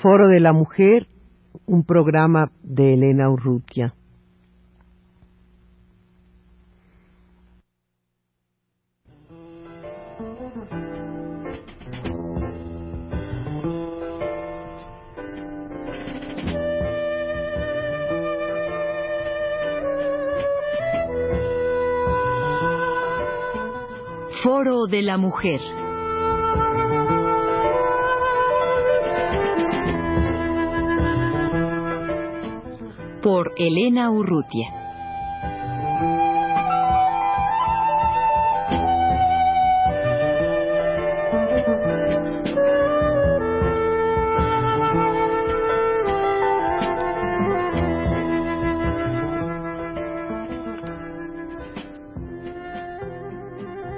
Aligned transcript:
Foro 0.00 0.28
de 0.28 0.40
la 0.40 0.52
Mujer, 0.52 1.06
un 1.66 1.84
programa 1.84 2.50
de 2.62 2.94
Elena 2.94 3.30
Urrutia. 3.30 3.94
Foro 24.42 24.86
de 24.86 25.00
la 25.02 25.16
Mujer. 25.16 25.83
Por 33.24 33.54
Elena 33.56 34.10
Urrutia. 34.10 34.68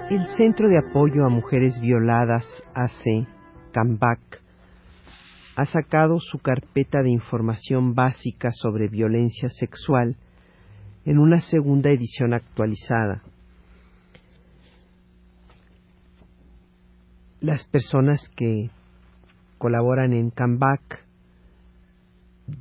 El 0.09 0.25
Centro 0.37 0.69
de 0.69 0.79
Apoyo 0.79 1.25
a 1.25 1.29
Mujeres 1.29 1.81
Violadas, 1.81 2.45
AC, 2.77 3.27
CAMBAC, 3.73 4.46
ha 5.57 5.65
sacado 5.65 6.21
su 6.21 6.39
carpeta 6.39 7.03
de 7.03 7.11
información 7.11 7.95
básica 7.95 8.51
sobre 8.53 8.89
violencia 8.89 9.49
sexual 9.49 10.17
en 11.07 11.19
una 11.19 11.41
segunda 11.41 11.91
edición 11.91 12.35
actualizada. 12.35 13.23
Las 17.41 17.65
personas 17.65 18.29
que 18.37 18.69
colaboran 19.57 20.13
en 20.13 20.29
CAMBAC 20.31 21.07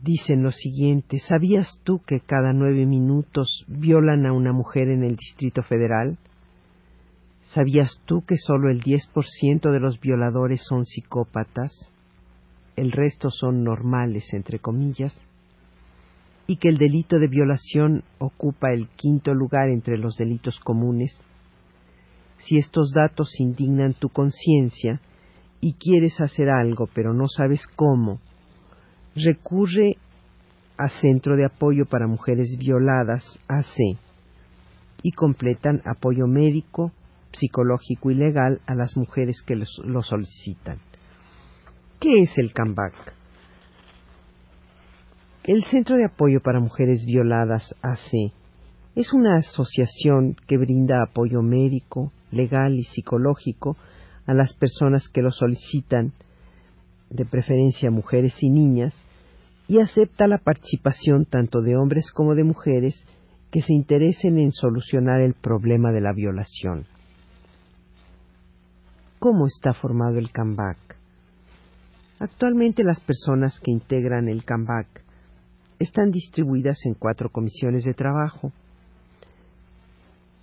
dicen 0.01 0.41
lo 0.41 0.51
siguiente, 0.51 1.19
¿sabías 1.19 1.81
tú 1.83 1.99
que 1.99 2.21
cada 2.21 2.53
nueve 2.53 2.85
minutos 2.85 3.65
violan 3.67 4.25
a 4.25 4.31
una 4.31 4.53
mujer 4.53 4.87
en 4.87 5.03
el 5.03 5.17
Distrito 5.17 5.63
Federal? 5.63 6.17
¿Sabías 7.49 8.01
tú 8.05 8.23
que 8.25 8.37
solo 8.37 8.69
el 8.69 8.81
10% 8.81 9.71
de 9.71 9.79
los 9.81 9.99
violadores 9.99 10.61
son 10.65 10.85
psicópatas? 10.85 11.91
El 12.75 12.91
resto 12.91 13.29
son 13.29 13.63
normales, 13.63 14.33
entre 14.33 14.59
comillas. 14.59 15.19
Y 16.47 16.57
que 16.57 16.69
el 16.69 16.77
delito 16.77 17.17
de 17.19 17.27
violación 17.27 18.03
ocupa 18.19 18.71
el 18.71 18.89
quinto 18.89 19.33
lugar 19.33 19.69
entre 19.69 19.97
los 19.97 20.15
delitos 20.15 20.59
comunes. 20.59 21.19
Si 22.37 22.57
estos 22.57 22.91
datos 22.91 23.39
indignan 23.39 23.93
tu 23.93 24.09
conciencia 24.09 24.99
y 25.61 25.73
quieres 25.73 26.19
hacer 26.21 26.49
algo 26.49 26.87
pero 26.93 27.13
no 27.13 27.27
sabes 27.27 27.65
cómo, 27.75 28.19
recurre 29.15 29.97
a 30.77 30.89
Centro 30.89 31.35
de 31.37 31.45
Apoyo 31.45 31.85
para 31.85 32.05
Mujeres 32.05 32.57
Violadas, 32.59 33.39
AC, 33.47 33.97
y 35.01 35.11
completan 35.11 35.81
apoyo 35.85 36.27
médico, 36.27 36.91
psicológico 37.31 38.11
y 38.11 38.15
legal 38.15 38.61
a 38.65 38.75
las 38.75 38.97
mujeres 38.97 39.41
que 39.45 39.55
lo 39.55 40.01
solicitan. 40.01 40.79
¿Qué 41.99 42.19
es 42.19 42.37
el 42.37 42.51
CAMBAC? 42.51 42.93
El 45.45 45.63
Centro 45.63 45.95
de 45.95 46.05
Apoyo 46.05 46.41
para 46.41 46.59
Mujeres 46.59 47.05
Violadas 47.05 47.73
AC 47.81 48.33
es 48.95 49.13
una 49.13 49.37
asociación 49.37 50.35
que 50.45 50.57
brinda 50.57 51.01
apoyo 51.01 51.41
médico, 51.41 52.11
legal 52.31 52.77
y 52.77 52.83
psicológico 52.83 53.77
a 54.27 54.33
las 54.33 54.53
personas 54.53 55.07
que 55.07 55.21
lo 55.21 55.31
solicitan, 55.31 56.11
de 57.09 57.25
preferencia 57.25 57.91
mujeres 57.91 58.35
y 58.41 58.49
niñas, 58.49 58.93
y 59.67 59.79
acepta 59.79 60.27
la 60.27 60.37
participación 60.37 61.25
tanto 61.25 61.61
de 61.61 61.77
hombres 61.77 62.11
como 62.11 62.35
de 62.35 62.43
mujeres 62.43 63.05
que 63.51 63.61
se 63.61 63.73
interesen 63.73 64.37
en 64.37 64.51
solucionar 64.51 65.21
el 65.21 65.33
problema 65.33 65.91
de 65.91 66.01
la 66.01 66.11
violación. 66.11 66.87
¿Cómo 69.17 69.47
está 69.47 69.73
formado 69.73 70.19
el 70.19 70.31
CAMBAC? 70.31 70.94
Actualmente 72.25 72.83
las 72.83 72.99
personas 73.01 73.59
que 73.59 73.69
integran 73.69 74.27
el 74.29 74.45
CAMBAC 74.45 74.87
están 75.77 76.09
distribuidas 76.09 76.79
en 76.85 76.95
cuatro 76.95 77.29
comisiones 77.29 77.83
de 77.83 77.93
trabajo. 77.93 78.51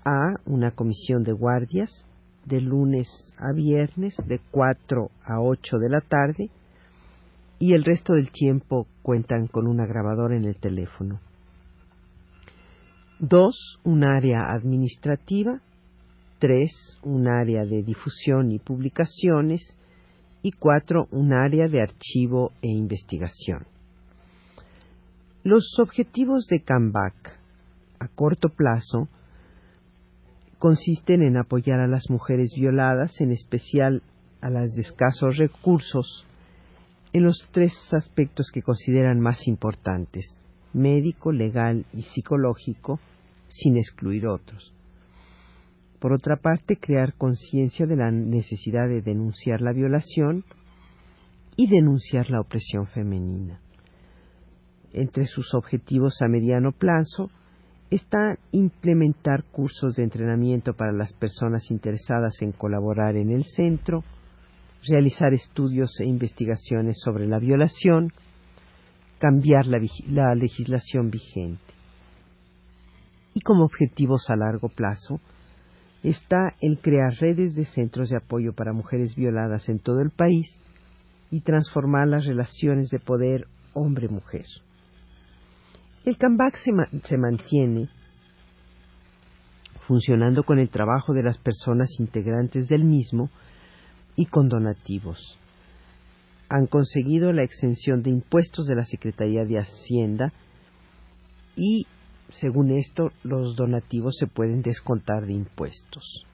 A, 0.04 0.36
una 0.46 0.70
comisión 0.70 1.24
de 1.24 1.32
guardias, 1.32 2.06
de 2.44 2.60
lunes 2.60 3.08
a 3.36 3.52
viernes, 3.52 4.14
de 4.28 4.40
4 4.52 5.10
a 5.24 5.40
8 5.40 5.78
de 5.78 5.88
la 5.88 6.00
tarde, 6.02 6.50
y 7.58 7.72
el 7.72 7.82
resto 7.82 8.12
del 8.14 8.30
tiempo 8.30 8.86
cuentan 9.02 9.48
con 9.48 9.66
una 9.66 9.84
grabadora 9.84 10.36
en 10.36 10.44
el 10.44 10.58
teléfono. 10.58 11.18
Dos, 13.18 13.80
un 13.82 14.04
área 14.04 14.52
administrativa, 14.52 15.60
3. 16.38 17.00
Un 17.02 17.26
área 17.26 17.64
de 17.64 17.82
difusión 17.82 18.52
y 18.52 18.60
publicaciones. 18.60 19.76
Y 20.42 20.52
4. 20.52 21.08
Un 21.12 21.32
área 21.32 21.68
de 21.68 21.80
archivo 21.80 22.52
e 22.62 22.68
investigación. 22.68 23.66
Los 25.44 25.78
objetivos 25.78 26.46
de 26.46 26.62
CAMBAC 26.62 27.38
a 27.98 28.08
corto 28.08 28.48
plazo 28.48 29.08
consisten 30.58 31.22
en 31.22 31.36
apoyar 31.36 31.80
a 31.80 31.88
las 31.88 32.10
mujeres 32.10 32.52
violadas, 32.56 33.20
en 33.20 33.32
especial 33.32 34.02
a 34.40 34.50
las 34.50 34.72
de 34.72 34.82
escasos 34.82 35.36
recursos, 35.36 36.26
en 37.12 37.24
los 37.24 37.48
tres 37.52 37.72
aspectos 37.92 38.50
que 38.52 38.62
consideran 38.62 39.20
más 39.20 39.46
importantes, 39.46 40.38
médico, 40.72 41.32
legal 41.32 41.84
y 41.92 42.02
psicológico, 42.02 43.00
sin 43.48 43.76
excluir 43.76 44.26
otros. 44.26 44.72
Por 46.02 46.12
otra 46.12 46.34
parte, 46.34 46.78
crear 46.78 47.14
conciencia 47.14 47.86
de 47.86 47.94
la 47.94 48.10
necesidad 48.10 48.88
de 48.88 49.02
denunciar 49.02 49.60
la 49.60 49.72
violación 49.72 50.44
y 51.54 51.68
denunciar 51.68 52.28
la 52.28 52.40
opresión 52.40 52.88
femenina. 52.88 53.60
Entre 54.92 55.26
sus 55.26 55.54
objetivos 55.54 56.20
a 56.20 56.26
mediano 56.26 56.72
plazo 56.72 57.30
está 57.88 58.36
implementar 58.50 59.44
cursos 59.44 59.94
de 59.94 60.02
entrenamiento 60.02 60.74
para 60.74 60.90
las 60.90 61.14
personas 61.14 61.70
interesadas 61.70 62.34
en 62.42 62.50
colaborar 62.50 63.14
en 63.14 63.30
el 63.30 63.44
centro, 63.44 64.02
realizar 64.88 65.32
estudios 65.32 66.00
e 66.00 66.06
investigaciones 66.06 66.98
sobre 67.00 67.28
la 67.28 67.38
violación, 67.38 68.12
cambiar 69.20 69.68
la, 69.68 69.78
la 70.08 70.34
legislación 70.34 71.10
vigente. 71.10 71.74
Y 73.34 73.40
como 73.42 73.62
objetivos 73.62 74.28
a 74.30 74.36
largo 74.36 74.68
plazo, 74.68 75.20
está 76.02 76.54
el 76.60 76.78
crear 76.80 77.14
redes 77.20 77.54
de 77.54 77.64
centros 77.64 78.08
de 78.08 78.16
apoyo 78.16 78.52
para 78.52 78.72
mujeres 78.72 79.14
violadas 79.14 79.68
en 79.68 79.78
todo 79.78 80.00
el 80.00 80.10
país 80.10 80.48
y 81.30 81.40
transformar 81.40 82.08
las 82.08 82.26
relaciones 82.26 82.88
de 82.90 82.98
poder 82.98 83.46
hombre-mujer. 83.72 84.44
El 86.04 86.16
CAMBAC 86.18 86.56
se, 86.56 86.72
se 87.04 87.16
mantiene 87.16 87.88
funcionando 89.86 90.42
con 90.42 90.58
el 90.58 90.70
trabajo 90.70 91.12
de 91.12 91.22
las 91.22 91.38
personas 91.38 91.88
integrantes 91.98 92.68
del 92.68 92.84
mismo 92.84 93.30
y 94.16 94.26
con 94.26 94.48
donativos. 94.48 95.38
Han 96.48 96.66
conseguido 96.66 97.32
la 97.32 97.42
exención 97.42 98.02
de 98.02 98.10
impuestos 98.10 98.66
de 98.66 98.74
la 98.74 98.84
Secretaría 98.84 99.44
de 99.44 99.58
Hacienda 99.58 100.32
y 101.56 101.86
según 102.32 102.70
esto, 102.72 103.10
los 103.22 103.56
donativos 103.56 104.16
se 104.18 104.26
pueden 104.26 104.62
descontar 104.62 105.26
de 105.26 105.34
impuestos. 105.34 106.26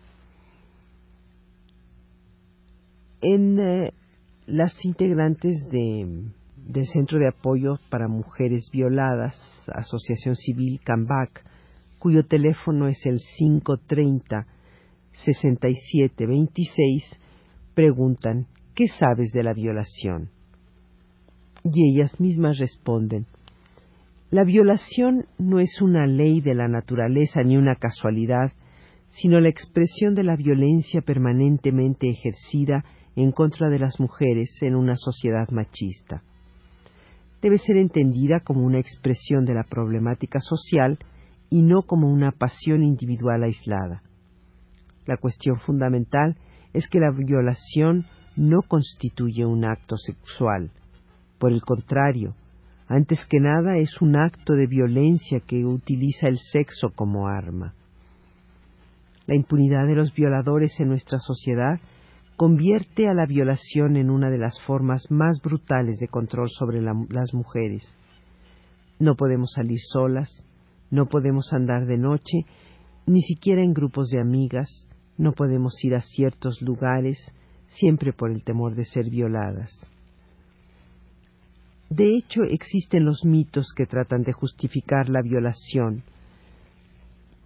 En 3.20 3.58
eh, 3.58 3.92
las 4.46 4.84
integrantes 4.84 5.68
del 5.70 6.86
Centro 6.92 7.18
de 7.18 7.28
Apoyo 7.28 7.78
para 7.90 8.08
Mujeres 8.08 8.70
Violadas, 8.72 9.34
Asociación 9.72 10.36
Civil 10.36 10.80
CAMBAC, 10.84 11.44
cuyo 11.98 12.24
teléfono 12.24 12.86
es 12.88 13.04
el 13.06 13.20
530 13.38 14.46
6726, 15.24 17.20
preguntan, 17.74 18.46
¿qué 18.74 18.86
sabes 18.86 19.32
de 19.32 19.42
la 19.42 19.52
violación? 19.52 20.30
Y 21.64 21.92
ellas 21.92 22.20
mismas 22.20 22.58
responden, 22.58 23.26
la 24.30 24.44
violación 24.44 25.26
no 25.38 25.58
es 25.58 25.80
una 25.80 26.06
ley 26.06 26.42
de 26.42 26.54
la 26.54 26.68
naturaleza 26.68 27.42
ni 27.42 27.56
una 27.56 27.76
casualidad, 27.76 28.52
sino 29.08 29.40
la 29.40 29.48
expresión 29.48 30.14
de 30.14 30.22
la 30.22 30.36
violencia 30.36 31.00
permanentemente 31.00 32.10
ejercida 32.10 32.84
en 33.16 33.32
contra 33.32 33.70
de 33.70 33.78
las 33.78 33.98
mujeres 34.00 34.58
en 34.60 34.74
una 34.74 34.96
sociedad 34.96 35.48
machista. 35.50 36.22
debe 37.40 37.56
ser 37.58 37.76
entendida 37.76 38.40
como 38.40 38.64
una 38.64 38.80
expresión 38.80 39.44
de 39.44 39.54
la 39.54 39.62
problemática 39.62 40.40
social 40.40 40.98
y 41.48 41.62
no 41.62 41.82
como 41.82 42.08
una 42.12 42.32
pasión 42.32 42.82
individual 42.82 43.44
aislada. 43.44 44.02
La 45.06 45.16
cuestión 45.16 45.58
fundamental 45.60 46.36
es 46.74 46.88
que 46.88 46.98
la 46.98 47.12
violación 47.12 48.06
no 48.36 48.62
constituye 48.62 49.46
un 49.46 49.64
acto 49.64 49.96
sexual. 49.96 50.72
Por 51.38 51.52
el 51.52 51.62
contrario, 51.62 52.34
antes 52.88 53.26
que 53.28 53.38
nada 53.38 53.76
es 53.76 54.00
un 54.00 54.16
acto 54.16 54.54
de 54.54 54.66
violencia 54.66 55.40
que 55.40 55.64
utiliza 55.64 56.26
el 56.26 56.38
sexo 56.38 56.88
como 56.94 57.28
arma. 57.28 57.74
La 59.26 59.34
impunidad 59.34 59.86
de 59.86 59.94
los 59.94 60.14
violadores 60.14 60.80
en 60.80 60.88
nuestra 60.88 61.18
sociedad 61.18 61.78
convierte 62.36 63.08
a 63.08 63.14
la 63.14 63.26
violación 63.26 63.96
en 63.96 64.08
una 64.08 64.30
de 64.30 64.38
las 64.38 64.58
formas 64.62 65.10
más 65.10 65.40
brutales 65.42 65.98
de 65.98 66.08
control 66.08 66.48
sobre 66.48 66.80
las 66.80 67.34
mujeres. 67.34 67.84
No 68.98 69.16
podemos 69.16 69.52
salir 69.54 69.80
solas, 69.80 70.44
no 70.90 71.06
podemos 71.06 71.52
andar 71.52 71.84
de 71.84 71.98
noche, 71.98 72.46
ni 73.06 73.20
siquiera 73.20 73.62
en 73.62 73.74
grupos 73.74 74.08
de 74.08 74.20
amigas, 74.20 74.86
no 75.18 75.32
podemos 75.32 75.74
ir 75.84 75.94
a 75.94 76.00
ciertos 76.00 76.62
lugares, 76.62 77.18
siempre 77.66 78.14
por 78.14 78.30
el 78.30 78.44
temor 78.44 78.76
de 78.76 78.84
ser 78.84 79.10
violadas. 79.10 79.70
De 81.90 82.16
hecho, 82.16 82.42
existen 82.42 83.04
los 83.04 83.24
mitos 83.24 83.72
que 83.74 83.86
tratan 83.86 84.22
de 84.22 84.32
justificar 84.32 85.08
la 85.08 85.22
violación, 85.22 86.02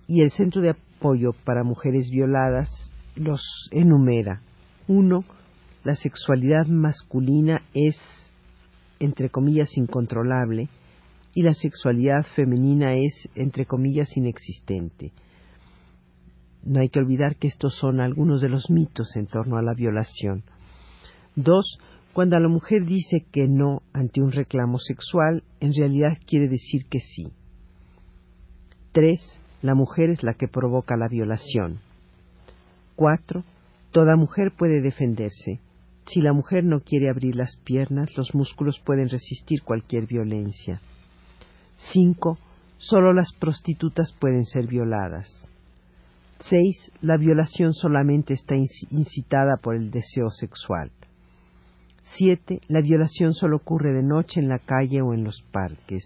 y 0.08 0.22
el 0.22 0.30
Centro 0.30 0.60
de 0.60 0.70
Apoyo 0.70 1.32
para 1.44 1.62
Mujeres 1.62 2.10
Violadas 2.10 2.90
los 3.14 3.40
enumera. 3.70 4.42
Uno, 4.88 5.20
la 5.84 5.94
sexualidad 5.94 6.66
masculina 6.66 7.62
es, 7.72 7.96
entre 8.98 9.30
comillas, 9.30 9.76
incontrolable, 9.76 10.68
y 11.34 11.42
la 11.42 11.54
sexualidad 11.54 12.24
femenina 12.34 12.92
es, 12.94 13.28
entre 13.34 13.64
comillas, 13.64 14.16
inexistente. 14.16 15.12
No 16.64 16.80
hay 16.80 16.88
que 16.88 16.98
olvidar 16.98 17.36
que 17.36 17.48
estos 17.48 17.76
son 17.76 18.00
algunos 18.00 18.40
de 18.40 18.48
los 18.48 18.70
mitos 18.70 19.16
en 19.16 19.26
torno 19.26 19.56
a 19.56 19.62
la 19.62 19.74
violación. 19.74 20.44
Dos, 21.34 21.78
cuando 22.12 22.38
la 22.38 22.48
mujer 22.48 22.84
dice 22.84 23.24
que 23.32 23.48
no 23.48 23.82
ante 23.92 24.20
un 24.20 24.32
reclamo 24.32 24.78
sexual, 24.78 25.42
en 25.60 25.72
realidad 25.72 26.18
quiere 26.26 26.48
decir 26.48 26.86
que 26.90 27.00
sí. 27.00 27.32
Tres, 28.92 29.20
la 29.62 29.74
mujer 29.74 30.10
es 30.10 30.22
la 30.22 30.34
que 30.34 30.48
provoca 30.48 30.96
la 30.96 31.08
violación. 31.08 31.78
Cuatro, 32.96 33.44
toda 33.92 34.16
mujer 34.16 34.52
puede 34.56 34.82
defenderse. 34.82 35.60
Si 36.06 36.20
la 36.20 36.34
mujer 36.34 36.64
no 36.64 36.80
quiere 36.80 37.08
abrir 37.08 37.36
las 37.36 37.56
piernas, 37.56 38.10
los 38.16 38.34
músculos 38.34 38.78
pueden 38.84 39.08
resistir 39.08 39.62
cualquier 39.62 40.06
violencia. 40.06 40.80
Cinco, 41.92 42.38
solo 42.76 43.14
las 43.14 43.32
prostitutas 43.32 44.12
pueden 44.20 44.44
ser 44.44 44.66
violadas. 44.66 45.48
6. 46.40 46.92
La 47.00 47.16
violación 47.16 47.72
solamente 47.72 48.34
está 48.34 48.56
incitada 48.56 49.56
por 49.62 49.76
el 49.76 49.90
deseo 49.90 50.28
sexual. 50.28 50.90
7. 52.16 52.60
La 52.68 52.80
violación 52.80 53.34
solo 53.34 53.56
ocurre 53.56 53.92
de 53.92 54.02
noche 54.02 54.40
en 54.40 54.48
la 54.48 54.58
calle 54.58 55.02
o 55.02 55.14
en 55.14 55.24
los 55.24 55.42
parques. 55.50 56.02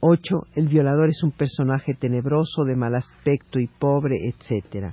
8. 0.00 0.48
El 0.54 0.68
violador 0.68 1.08
es 1.08 1.22
un 1.22 1.30
personaje 1.30 1.94
tenebroso, 1.94 2.64
de 2.64 2.76
mal 2.76 2.94
aspecto 2.94 3.58
y 3.58 3.66
pobre, 3.66 4.16
etc. 4.28 4.92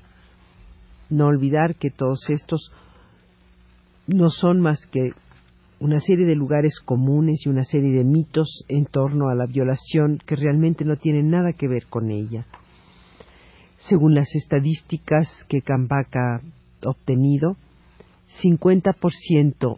No 1.09 1.27
olvidar 1.27 1.75
que 1.75 1.89
todos 1.89 2.29
estos 2.29 2.71
no 4.07 4.29
son 4.29 4.61
más 4.61 4.85
que 4.87 5.11
una 5.79 5.99
serie 5.99 6.25
de 6.25 6.35
lugares 6.35 6.79
comunes 6.79 7.41
y 7.45 7.49
una 7.49 7.63
serie 7.63 7.91
de 7.91 8.05
mitos 8.05 8.65
en 8.69 8.85
torno 8.85 9.29
a 9.29 9.35
la 9.35 9.47
violación 9.47 10.19
que 10.25 10.35
realmente 10.35 10.85
no 10.85 10.95
tienen 10.95 11.29
nada 11.29 11.53
que 11.53 11.67
ver 11.67 11.87
con 11.87 12.11
ella. 12.11 12.45
Según 13.77 14.13
las 14.13 14.33
estadísticas 14.35 15.43
que 15.49 15.61
Cambaca 15.61 16.35
ha 16.35 16.89
obtenido, 16.89 17.57
50% 18.41 19.77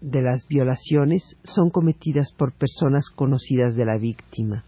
de 0.00 0.22
las 0.22 0.46
violaciones 0.46 1.36
son 1.42 1.70
cometidas 1.70 2.32
por 2.36 2.52
personas 2.52 3.10
conocidas 3.10 3.74
de 3.74 3.84
la 3.84 3.98
víctima. 3.98 4.64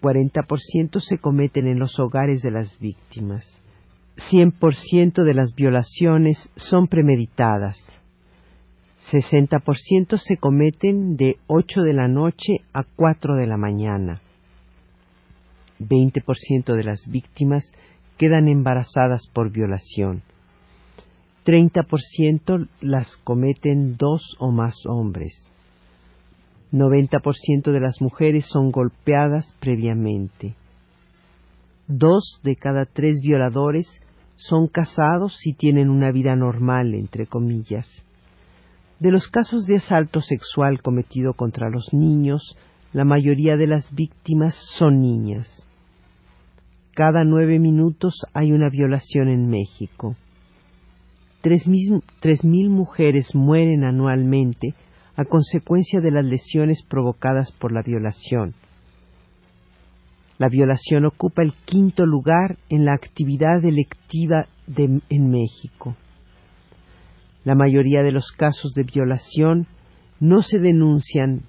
40% 0.00 1.00
se 1.00 1.18
cometen 1.18 1.66
en 1.66 1.78
los 1.78 1.98
hogares 1.98 2.42
de 2.42 2.50
las 2.50 2.78
víctimas. 2.78 3.44
100% 4.30 5.24
de 5.24 5.34
las 5.34 5.54
violaciones 5.54 6.50
son 6.56 6.88
premeditadas. 6.88 7.78
60% 9.10 10.18
se 10.18 10.36
cometen 10.36 11.16
de 11.16 11.38
8 11.46 11.82
de 11.82 11.92
la 11.92 12.08
noche 12.08 12.58
a 12.72 12.84
4 12.84 13.36
de 13.36 13.46
la 13.46 13.56
mañana. 13.56 14.20
20% 15.80 16.74
de 16.74 16.84
las 16.84 17.06
víctimas 17.08 17.72
quedan 18.16 18.48
embarazadas 18.48 19.26
por 19.32 19.50
violación. 19.50 20.22
30% 21.44 22.68
las 22.80 23.16
cometen 23.18 23.96
dos 23.96 24.36
o 24.38 24.50
más 24.52 24.74
hombres. 24.86 25.50
90% 26.72 27.70
de 27.70 27.80
las 27.80 28.00
mujeres 28.00 28.46
son 28.46 28.70
golpeadas 28.70 29.54
previamente. 29.60 30.54
Dos 31.86 32.40
de 32.42 32.56
cada 32.56 32.86
tres 32.86 33.20
violadores 33.22 34.00
son 34.36 34.68
casados 34.68 35.38
y 35.44 35.54
tienen 35.54 35.90
una 35.90 36.10
vida 36.12 36.34
normal, 36.34 36.94
entre 36.94 37.26
comillas. 37.26 37.88
De 39.00 39.10
los 39.10 39.28
casos 39.28 39.66
de 39.66 39.76
asalto 39.76 40.20
sexual 40.20 40.80
cometido 40.80 41.34
contra 41.34 41.68
los 41.68 41.92
niños, 41.92 42.56
la 42.92 43.04
mayoría 43.04 43.56
de 43.56 43.66
las 43.66 43.92
víctimas 43.94 44.54
son 44.78 45.00
niñas. 45.00 45.66
Cada 46.94 47.24
nueve 47.24 47.58
minutos 47.58 48.14
hay 48.32 48.52
una 48.52 48.68
violación 48.68 49.28
en 49.28 49.48
México. 49.48 50.16
Tres 51.42 51.66
mil, 51.66 52.70
mujeres 52.70 53.34
mueren 53.34 53.82
anualmente 53.82 54.74
a 55.16 55.24
consecuencia 55.24 56.00
de 56.00 56.12
las 56.12 56.24
lesiones 56.24 56.84
provocadas 56.88 57.50
por 57.52 57.72
la 57.72 57.82
violación. 57.82 58.54
La 60.38 60.48
violación 60.48 61.04
ocupa 61.04 61.42
el 61.42 61.52
quinto 61.64 62.06
lugar 62.06 62.58
en 62.68 62.84
la 62.84 62.94
actividad 62.94 63.60
delictiva 63.60 64.46
en 64.76 65.30
México. 65.30 65.96
La 67.44 67.56
mayoría 67.56 68.02
de 68.02 68.12
los 68.12 68.30
casos 68.30 68.72
de 68.72 68.84
violación 68.84 69.66
no 70.20 70.42
se 70.42 70.60
denuncian 70.60 71.42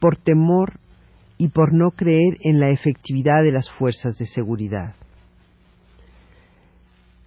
por 0.00 0.16
temor 0.16 0.80
y 1.38 1.48
por 1.48 1.72
no 1.72 1.92
creer 1.92 2.36
en 2.40 2.58
la 2.58 2.70
efectividad 2.70 3.44
de 3.44 3.52
las 3.52 3.70
fuerzas 3.70 4.18
de 4.18 4.26
seguridad. 4.26 4.96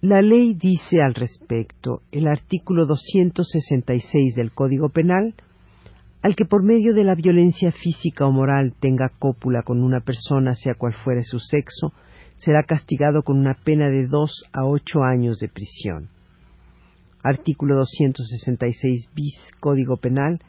La 0.02 0.20
ley 0.20 0.54
dice 0.54 1.00
al 1.00 1.14
respecto, 1.14 2.02
el 2.10 2.26
artículo 2.26 2.86
266 2.86 4.34
del 4.34 4.50
Código 4.50 4.88
Penal, 4.88 5.32
al 6.22 6.34
que 6.34 6.44
por 6.44 6.64
medio 6.64 6.92
de 6.92 7.04
la 7.04 7.14
violencia 7.14 7.70
física 7.70 8.26
o 8.26 8.32
moral 8.32 8.74
tenga 8.80 9.12
cópula 9.16 9.62
con 9.62 9.80
una 9.80 10.00
persona, 10.00 10.56
sea 10.56 10.74
cual 10.74 10.94
fuere 11.04 11.22
su 11.22 11.38
sexo, 11.38 11.92
será 12.34 12.64
castigado 12.64 13.22
con 13.22 13.38
una 13.38 13.54
pena 13.62 13.90
de 13.90 14.08
dos 14.08 14.42
a 14.52 14.66
ocho 14.66 15.04
años 15.04 15.38
de 15.38 15.48
prisión. 15.48 16.08
Artículo 17.22 17.76
266 17.76 19.08
bis 19.14 19.36
Código 19.60 19.98
Penal. 19.98 20.40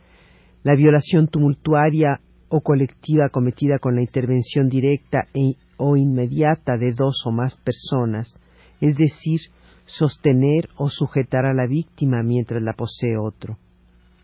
La 0.64 0.74
violación 0.74 1.28
tumultuaria 1.28 2.22
o 2.50 2.62
colectiva 2.62 3.30
cometida 3.30 3.78
con 3.78 3.94
la 3.94 4.02
intervención 4.02 4.68
directa 4.68 5.28
e, 5.36 5.58
o 5.78 5.96
inmediata 5.96 6.76
de 6.76 6.94
dos 6.94 7.22
o 7.28 7.32
más 7.32 7.60
personas, 7.60 8.36
es 8.84 8.98
decir, 8.98 9.40
sostener 9.86 10.68
o 10.76 10.90
sujetar 10.90 11.46
a 11.46 11.54
la 11.54 11.68
víctima 11.68 12.22
mientras 12.22 12.62
la 12.62 12.74
posee 12.74 13.18
otro. 13.18 13.58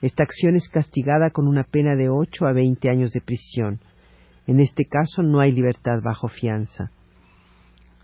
Esta 0.02 0.24
acción 0.24 0.58
es 0.58 0.68
castigada 0.68 1.30
con 1.30 1.48
una 1.48 1.64
pena 1.64 1.96
de 1.96 2.10
ocho 2.10 2.46
a 2.46 2.52
veinte 2.52 2.90
años 2.90 3.12
de 3.12 3.22
prisión. 3.22 3.80
En 4.48 4.60
este 4.60 4.84
caso 4.84 5.24
no 5.24 5.40
hay 5.40 5.54
libertad 5.54 6.02
bajo 6.04 6.28
fianza. 6.28 6.92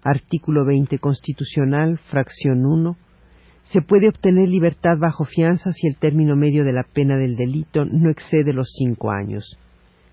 Artículo 0.02 0.66
20 0.66 0.98
Constitucional, 1.00 2.00
fracción 2.10 2.66
1. 2.66 2.96
Se 3.66 3.82
puede 3.82 4.08
obtener 4.08 4.48
libertad 4.48 4.98
bajo 4.98 5.26
fianza 5.26 5.74
si 5.74 5.88
el 5.88 5.98
término 5.98 6.38
medio 6.38 6.64
de 6.64 6.72
la 6.72 6.84
pena 6.84 7.18
del 7.18 7.36
delito 7.36 7.84
no 7.84 8.10
excede 8.10 8.54
los 8.54 8.72
cinco 8.78 9.12
años. 9.12 9.58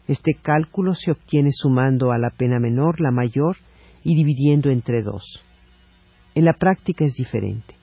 Este 0.08 0.32
cálculo 0.42 0.94
se 0.96 1.12
obtiene 1.12 1.50
sumando 1.52 2.10
a 2.10 2.18
la 2.18 2.30
pena 2.30 2.58
menor 2.58 3.00
la 3.00 3.12
mayor 3.12 3.58
y 4.02 4.16
dividiendo 4.16 4.70
entre 4.70 5.02
dos. 5.02 5.44
En 6.34 6.44
la 6.44 6.54
práctica 6.54 7.04
es 7.04 7.14
diferente. 7.14 7.74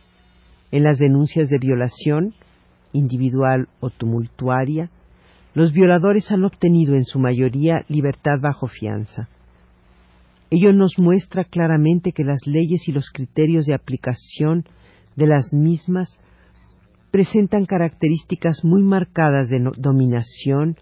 En 0.72 0.84
las 0.84 0.98
denuncias 1.00 1.50
de 1.50 1.60
violación, 1.60 2.34
individual 2.94 3.68
o 3.80 3.90
tumultuaria, 3.90 4.90
los 5.54 5.74
violadores 5.74 6.32
han 6.32 6.46
obtenido 6.46 6.96
en 6.96 7.06
su 7.06 7.20
mayoría 7.20 7.84
libertad 7.88 8.40
bajo 8.42 8.68
fianza. 8.68 9.28
Ello 10.52 10.74
nos 10.74 10.98
muestra 10.98 11.44
claramente 11.44 12.12
que 12.12 12.24
las 12.24 12.46
leyes 12.46 12.88
y 12.88 12.92
los 12.92 13.10
criterios 13.12 13.66
de 13.66 13.76
aplicación 13.76 14.66
de 15.16 15.28
las 15.28 15.54
mismas 15.54 16.18
presentan 17.12 17.66
características 17.66 18.64
muy 18.64 18.84
marcadas 18.84 19.50
de 19.50 19.60
dominación, 19.78 20.78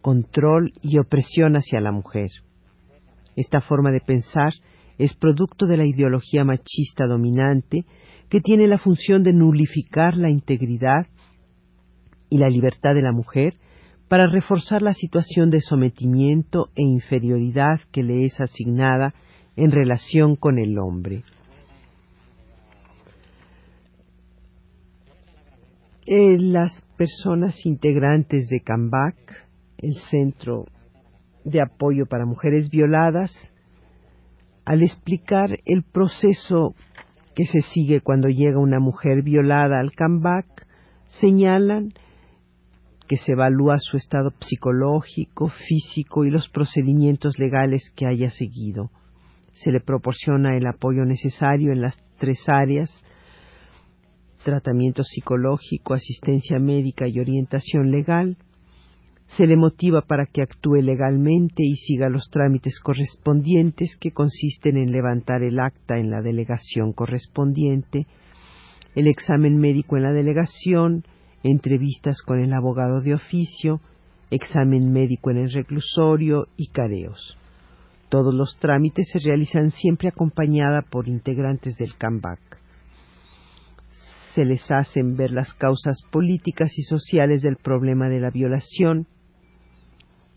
control 0.00 0.72
y 0.82 0.98
opresión 0.98 1.54
hacia 1.54 1.80
la 1.80 1.92
mujer. 1.92 2.30
Esta 3.36 3.60
forma 3.60 3.90
de 3.90 4.00
pensar 4.00 4.52
es 4.98 5.14
producto 5.14 5.66
de 5.66 5.76
la 5.76 5.86
ideología 5.86 6.44
machista 6.44 7.06
dominante 7.06 7.84
que 8.28 8.40
tiene 8.40 8.66
la 8.66 8.78
función 8.78 9.22
de 9.22 9.32
nulificar 9.32 10.16
la 10.16 10.30
integridad 10.30 11.06
y 12.30 12.38
la 12.38 12.48
libertad 12.48 12.94
de 12.94 13.02
la 13.02 13.12
mujer 13.12 13.54
para 14.08 14.26
reforzar 14.26 14.82
la 14.82 14.94
situación 14.94 15.50
de 15.50 15.60
sometimiento 15.60 16.70
e 16.74 16.82
inferioridad 16.82 17.80
que 17.90 18.02
le 18.02 18.24
es 18.24 18.40
asignada 18.40 19.14
en 19.56 19.70
relación 19.70 20.36
con 20.36 20.58
el 20.58 20.78
hombre. 20.78 21.24
Eh, 26.06 26.38
las 26.38 26.82
personas 26.96 27.64
integrantes 27.64 28.48
de 28.48 28.60
CAMBAC, 28.60 29.14
el 29.78 29.94
Centro 30.10 30.64
de 31.44 31.60
Apoyo 31.60 32.06
para 32.06 32.26
Mujeres 32.26 32.70
Violadas, 32.70 33.51
al 34.64 34.82
explicar 34.82 35.58
el 35.64 35.82
proceso 35.82 36.74
que 37.34 37.46
se 37.46 37.60
sigue 37.60 38.00
cuando 38.00 38.28
llega 38.28 38.58
una 38.58 38.80
mujer 38.80 39.22
violada 39.22 39.80
al 39.80 39.92
CAMBAC, 39.92 40.66
señalan 41.08 41.92
que 43.08 43.16
se 43.16 43.32
evalúa 43.32 43.78
su 43.78 43.96
estado 43.96 44.32
psicológico, 44.40 45.48
físico 45.48 46.24
y 46.24 46.30
los 46.30 46.48
procedimientos 46.48 47.38
legales 47.38 47.90
que 47.96 48.06
haya 48.06 48.30
seguido. 48.30 48.90
Se 49.54 49.70
le 49.72 49.80
proporciona 49.80 50.56
el 50.56 50.66
apoyo 50.66 51.04
necesario 51.04 51.72
en 51.72 51.82
las 51.82 51.96
tres 52.18 52.48
áreas 52.48 52.90
tratamiento 54.42 55.02
psicológico, 55.04 55.94
asistencia 55.94 56.58
médica 56.58 57.08
y 57.08 57.18
orientación 57.18 57.90
legal, 57.90 58.36
se 59.26 59.46
le 59.46 59.56
motiva 59.56 60.02
para 60.02 60.26
que 60.26 60.42
actúe 60.42 60.82
legalmente 60.82 61.62
y 61.62 61.76
siga 61.76 62.08
los 62.08 62.28
trámites 62.30 62.78
correspondientes 62.80 63.96
que 63.98 64.12
consisten 64.12 64.76
en 64.76 64.92
levantar 64.92 65.42
el 65.42 65.58
acta 65.58 65.98
en 65.98 66.10
la 66.10 66.20
delegación 66.20 66.92
correspondiente, 66.92 68.06
el 68.94 69.06
examen 69.06 69.56
médico 69.56 69.96
en 69.96 70.02
la 70.02 70.12
delegación, 70.12 71.04
entrevistas 71.42 72.20
con 72.22 72.40
el 72.40 72.52
abogado 72.52 73.00
de 73.00 73.14
oficio, 73.14 73.80
examen 74.30 74.92
médico 74.92 75.30
en 75.30 75.38
el 75.38 75.52
reclusorio 75.52 76.48
y 76.56 76.68
careos. 76.68 77.38
Todos 78.10 78.34
los 78.34 78.58
trámites 78.58 79.08
se 79.10 79.18
realizan 79.26 79.70
siempre 79.70 80.08
acompañada 80.08 80.82
por 80.82 81.08
integrantes 81.08 81.76
del 81.78 81.96
CAMBAC 81.96 82.61
se 84.34 84.44
les 84.44 84.70
hacen 84.70 85.16
ver 85.16 85.30
las 85.30 85.52
causas 85.54 86.02
políticas 86.10 86.72
y 86.78 86.82
sociales 86.82 87.42
del 87.42 87.56
problema 87.56 88.08
de 88.08 88.20
la 88.20 88.30
violación, 88.30 89.06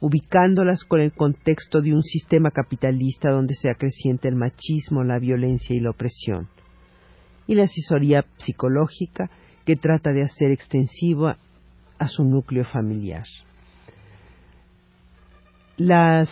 ubicándolas 0.02 0.84
con 0.84 1.00
el 1.00 1.14
contexto 1.14 1.82
de 1.82 1.94
un 1.94 2.04
sistema 2.04 2.52
capitalista 2.52 3.32
donde 3.32 3.56
se 3.56 3.70
acrecienta 3.70 4.28
el 4.28 4.36
machismo, 4.36 5.04
la 5.04 5.20
violencia 5.20 5.76
y 5.76 5.80
la 5.80 5.92
opresión, 5.92 6.50
y 7.48 7.56
la 7.56 7.64
asesoría 7.64 8.26
psicológica 8.38 9.30
que 9.66 9.78
trata 9.78 10.12
de 10.12 10.24
hacer 10.24 10.52
extensiva 10.52 11.38
a 11.98 12.08
su 12.08 12.24
núcleo 12.24 12.66
familiar. 12.66 13.26
Las 15.78 16.30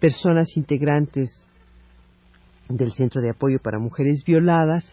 personas 0.00 0.56
integrantes 0.56 1.46
del 2.68 2.92
Centro 2.92 3.20
de 3.20 3.30
Apoyo 3.30 3.58
para 3.62 3.78
Mujeres 3.78 4.22
Violadas 4.24 4.92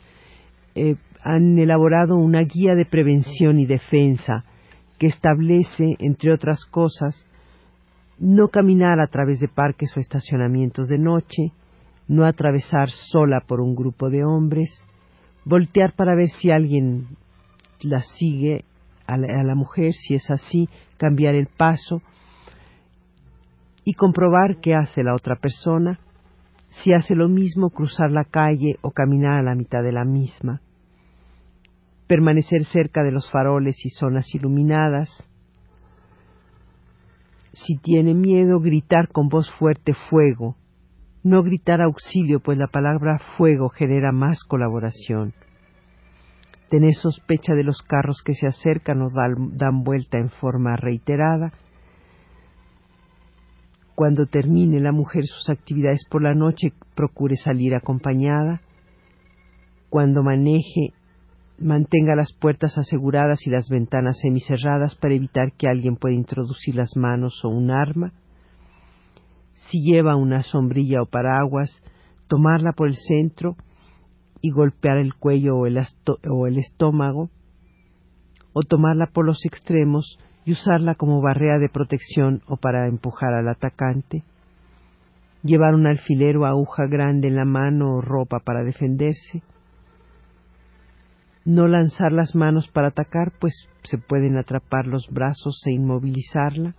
eh, 0.76 0.96
han 1.22 1.58
elaborado 1.58 2.16
una 2.18 2.42
guía 2.42 2.76
de 2.76 2.86
prevención 2.86 3.60
y 3.60 3.66
defensa 3.66 4.46
que 4.98 5.08
establece, 5.08 5.96
entre 6.00 6.32
otras 6.32 6.66
cosas, 6.66 7.28
no 8.20 8.48
caminar 8.50 9.00
a 9.00 9.08
través 9.08 9.40
de 9.40 9.48
parques 9.48 9.96
o 9.96 10.00
estacionamientos 10.00 10.88
de 10.88 10.98
noche, 10.98 11.52
no 12.08 12.26
atravesar 12.26 12.90
sola 12.90 13.42
por 13.42 13.62
un 13.62 13.76
grupo 13.76 14.10
de 14.10 14.24
hombres, 14.24 14.84
voltear 15.46 15.94
para 15.94 16.16
ver 16.16 16.30
si 16.30 16.50
alguien 16.50 17.08
la 17.82 18.02
sigue 18.02 18.64
a 19.06 19.18
la, 19.18 19.56
mujer, 19.56 19.94
si 19.94 20.16
es 20.16 20.30
así, 20.30 20.68
cambiar 20.98 21.36
el 21.36 21.48
paso 21.48 22.02
y 23.86 23.94
comprobar 23.94 24.60
qué 24.62 24.76
hace 24.76 25.04
la 25.04 25.14
otra 25.14 25.36
persona, 25.38 26.00
si 26.70 26.94
hace 26.94 27.16
lo 27.16 27.30
mismo 27.30 27.70
cruzar 27.70 28.12
la 28.12 28.26
calle 28.26 28.78
o 28.82 28.92
caminar 28.92 29.40
a 29.40 29.44
la 29.44 29.56
mitad 29.56 29.82
de 29.82 29.94
la 29.94 30.04
misma 30.04 30.62
permanecer 32.08 32.64
cerca 32.66 33.04
de 33.04 33.12
los 33.12 33.30
faroles 33.30 33.86
y 33.86 33.90
zonas 33.90 34.34
iluminadas. 34.34 35.10
Si 37.52 37.78
tiene 37.78 38.14
miedo, 38.14 38.60
gritar 38.60 39.10
con 39.10 39.28
voz 39.28 39.50
fuerte 39.52 39.94
fuego. 40.10 40.56
No 41.24 41.44
gritar 41.44 41.82
auxilio, 41.82 42.40
pues 42.40 42.58
la 42.58 42.68
palabra 42.68 43.20
fuego 43.38 43.70
genera 43.70 44.12
más 44.12 44.44
colaboración. 44.44 45.34
Tener 46.70 46.94
sospecha 46.94 47.54
de 47.54 47.64
los 47.64 47.82
carros 47.82 48.22
que 48.24 48.34
se 48.34 48.48
acercan 48.48 49.02
o 49.02 49.08
dan, 49.10 49.84
vuelta 49.84 50.18
en 50.18 50.30
forma 50.30 50.76
reiterada. 50.76 51.52
Cuando 53.96 54.28
termine 54.28 54.80
la 54.80 54.92
mujer 54.92 55.26
sus 55.26 55.50
actividades 55.50 56.06
por 56.10 56.22
la 56.22 56.36
noche, 56.36 56.72
procure 56.94 57.36
salir 57.36 57.74
acompañada. 57.74 58.62
Cuando 59.90 60.24
maneje, 60.24 60.94
mantenga 61.60 62.16
las 62.16 62.34
puertas 62.34 62.78
aseguradas 62.78 63.46
y 63.48 63.50
las 63.50 63.70
ventanas 63.70 64.20
semicerradas 64.22 64.96
para 64.96 65.16
evitar 65.16 65.54
que 65.54 65.68
alguien 65.68 65.96
pueda 65.96 66.16
introducir 66.16 66.76
las 66.76 66.96
manos 66.96 67.44
o 67.44 67.50
un 67.50 67.72
arma. 67.72 68.14
Si 69.70 69.82
lleva 69.82 70.16
una 70.16 70.44
sombrilla 70.44 71.02
o 71.02 71.06
paraguas, 71.06 71.82
tomarla 72.28 72.74
por 72.74 72.88
el 72.88 72.96
centro 72.96 73.56
y 74.42 74.52
golpear 74.52 74.98
el 74.98 75.16
cuello 75.16 75.58
o 75.58 75.66
el, 75.66 76.58
estómago, 76.58 77.30
o 78.54 78.62
tomarla 78.62 79.08
por 79.08 79.26
los 79.26 79.44
extremos 79.46 80.20
y 80.46 80.52
usarla 80.52 80.96
como 80.96 81.22
barrera 81.22 81.58
de 81.60 81.70
protección 81.70 82.42
o 82.48 82.58
para 82.58 82.88
empujar 82.88 83.34
al 83.34 83.50
atacante. 83.50 84.24
Llevar 85.44 85.76
un 85.76 85.88
alfiler 85.88 86.38
o 86.38 86.46
aguja 86.46 86.86
grande 86.88 87.28
en 87.28 87.36
la 87.36 87.46
mano 87.46 87.96
o 87.96 88.02
ropa 88.02 88.40
para 88.40 88.64
defenderse 88.64 89.44
no 91.48 91.66
lanzar 91.70 92.12
las 92.12 92.36
manos 92.36 92.68
para 92.68 92.90
atacar, 92.90 93.32
pues 93.40 93.70
se 93.84 93.98
pueden 93.98 94.38
atrapar 94.38 94.86
los 94.86 95.08
brazos 95.10 95.64
e 95.66 95.72
inmovilizarla, 95.72 96.76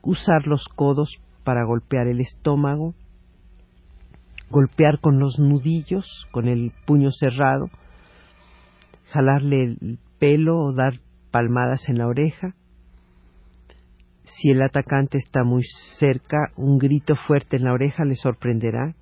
usar 0.00 0.46
los 0.46 0.66
codos 0.74 1.20
para 1.44 1.66
golpear 1.66 2.06
el 2.06 2.20
estómago, 2.20 2.94
golpear 4.48 5.00
con 5.00 5.18
los 5.18 5.38
nudillos, 5.38 6.26
con 6.30 6.48
el 6.48 6.72
puño 6.86 7.10
cerrado, 7.10 7.68
jalarle 9.10 9.64
el 9.64 9.98
pelo 10.18 10.58
o 10.58 10.72
dar 10.72 10.94
palmadas 11.30 11.90
en 11.90 11.98
la 11.98 12.06
oreja. 12.06 12.54
Si 14.24 14.48
el 14.48 14.62
atacante 14.62 15.18
está 15.18 15.44
muy 15.44 15.62
cerca, 15.98 16.52
un 16.56 16.78
grito 16.78 17.14
fuerte 17.14 17.58
en 17.58 17.64
la 17.64 17.74
oreja 17.74 18.06
le 18.06 18.16
sorprenderá 18.16 18.94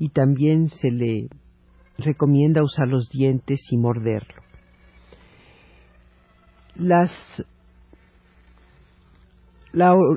y 0.00 0.08
también 0.08 0.70
se 0.70 0.90
le 0.90 1.28
recomienda 2.02 2.62
usar 2.62 2.88
los 2.88 3.08
dientes 3.08 3.60
y 3.70 3.76
morderlo. 3.76 4.42
Las, 6.74 7.10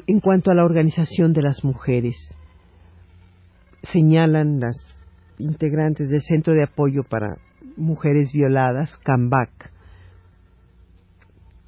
en 0.08 0.20
cuanto 0.20 0.52
a 0.52 0.56
la 0.56 0.64
organización 0.64 1.34
de 1.34 1.42
las 1.42 1.64
mujeres, 1.64 2.16
señalan 3.84 4.60
las 4.60 4.76
integrantes 5.38 6.10
del 6.10 6.22
Centro 6.22 6.54
de 6.54 6.64
Apoyo 6.64 7.04
para 7.04 7.38
Mujeres 7.78 8.32
Violadas, 8.34 8.98
CAMBAC, 8.98 9.72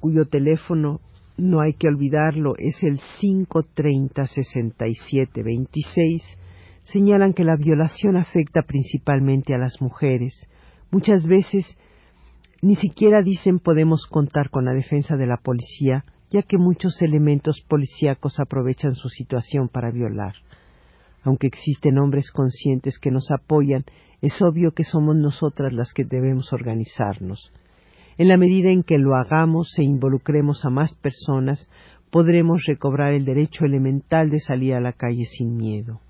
cuyo 0.00 0.26
teléfono, 0.26 1.00
no 1.36 1.60
hay 1.60 1.74
que 1.74 1.88
olvidarlo, 1.88 2.54
es 2.56 2.82
el 2.82 3.00
530 3.20 4.26
6726 4.26 6.22
señalan 6.92 7.34
que 7.34 7.44
la 7.44 7.56
violación 7.56 8.16
afecta 8.16 8.62
principalmente 8.62 9.54
a 9.54 9.58
las 9.58 9.80
mujeres. 9.80 10.48
Muchas 10.90 11.26
veces 11.26 11.76
ni 12.62 12.76
siquiera 12.76 13.22
dicen 13.22 13.58
podemos 13.58 14.06
contar 14.06 14.50
con 14.50 14.64
la 14.64 14.72
defensa 14.72 15.16
de 15.16 15.26
la 15.26 15.36
policía, 15.36 16.04
ya 16.30 16.42
que 16.42 16.58
muchos 16.58 17.00
elementos 17.02 17.62
policíacos 17.68 18.40
aprovechan 18.40 18.94
su 18.94 19.08
situación 19.08 19.68
para 19.68 19.90
violar. 19.90 20.34
Aunque 21.22 21.46
existen 21.46 21.98
hombres 21.98 22.30
conscientes 22.30 22.98
que 22.98 23.10
nos 23.10 23.30
apoyan, 23.30 23.84
es 24.22 24.40
obvio 24.40 24.72
que 24.72 24.84
somos 24.84 25.14
nosotras 25.14 25.72
las 25.72 25.92
que 25.92 26.04
debemos 26.04 26.52
organizarnos. 26.52 27.52
En 28.16 28.28
la 28.28 28.36
medida 28.36 28.70
en 28.70 28.82
que 28.82 28.98
lo 28.98 29.14
hagamos 29.14 29.78
e 29.78 29.84
involucremos 29.84 30.64
a 30.64 30.70
más 30.70 30.94
personas, 30.96 31.70
podremos 32.10 32.64
recobrar 32.66 33.12
el 33.12 33.24
derecho 33.24 33.64
elemental 33.64 34.30
de 34.30 34.40
salir 34.40 34.74
a 34.74 34.80
la 34.80 34.92
calle 34.92 35.26
sin 35.26 35.56
miedo. 35.56 36.00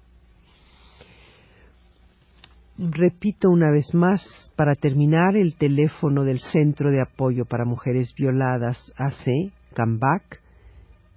Repito 2.81 3.51
una 3.51 3.73
vez 3.73 3.93
más, 3.93 4.53
para 4.55 4.77
terminar, 4.77 5.37
el 5.37 5.57
teléfono 5.57 6.23
del 6.23 6.39
Centro 6.39 6.93
de 6.93 7.03
Apoyo 7.03 7.45
para 7.45 7.65
Mujeres 7.65 8.15
Violadas 8.17 8.93
AC, 8.97 9.51
CAMBAC, 9.75 10.41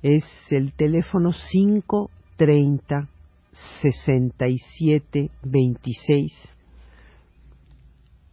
Es 0.01 0.25
el 0.50 0.74
teléfono 0.74 1.30
530 1.51 3.10
6726 3.84 6.32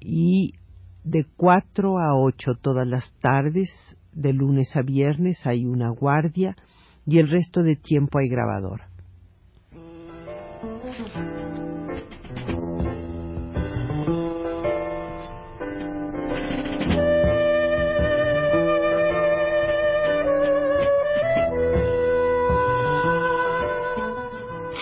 y 0.00 0.54
de 1.04 1.26
4 1.36 1.98
a 1.98 2.16
8 2.16 2.52
todas 2.62 2.86
las 2.86 3.12
tardes, 3.20 3.68
de 4.12 4.32
lunes 4.32 4.74
a 4.74 4.80
viernes 4.80 5.46
hay 5.46 5.66
una 5.66 5.90
guardia 5.90 6.56
y 7.04 7.18
el 7.18 7.28
resto 7.28 7.62
de 7.62 7.76
tiempo 7.76 8.20
hay 8.20 8.30
grabador. 8.30 8.84